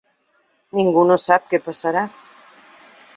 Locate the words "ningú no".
0.79-1.17